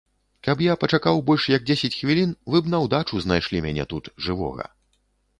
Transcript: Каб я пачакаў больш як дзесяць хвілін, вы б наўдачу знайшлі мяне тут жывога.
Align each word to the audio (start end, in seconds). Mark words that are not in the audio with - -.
Каб 0.45 0.61
я 0.65 0.75
пачакаў 0.83 1.19
больш 1.27 1.43
як 1.55 1.67
дзесяць 1.67 1.91
хвілін, 1.97 2.31
вы 2.53 2.61
б 2.67 2.71
наўдачу 2.75 3.21
знайшлі 3.25 3.61
мяне 3.67 3.85
тут 3.93 4.09
жывога. 4.29 4.65